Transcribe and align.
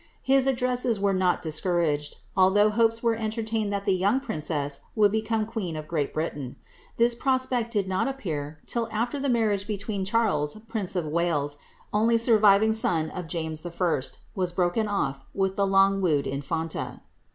His 0.23 0.47
addresses 0.47 0.99
were 0.99 1.13
not 1.13 1.43
discouraged, 1.43 2.17
although 2.35 2.71
hopes 2.71 3.03
were 3.03 3.13
entertained 3.13 3.71
that 3.71 3.85
the 3.85 3.93
young 3.93 4.19
princess 4.19 4.79
would 4.95 5.11
become 5.11 5.45
queen 5.45 5.75
of 5.75 5.87
Great 5.87 6.11
Britain. 6.11 6.55
This 6.97 7.13
prospect 7.13 7.69
did 7.71 7.87
not 7.87 8.07
appear 8.07 8.57
till 8.65 8.89
after 8.91 9.19
the 9.19 9.29
mar 9.29 9.49
riage 9.49 9.67
between 9.67 10.03
Charles, 10.03 10.57
prince 10.67 10.95
of 10.95 11.05
Wales, 11.05 11.59
only 11.93 12.17
surviving 12.17 12.73
son 12.73 13.11
of 13.11 13.27
James 13.27 13.63
I., 13.63 14.01
was 14.33 14.51
broken 14.51 14.87
off 14.87 15.23
with 15.35 15.55
the 15.55 15.67
long 15.67 16.01
wooed 16.01 16.25
infanta. 16.25 17.01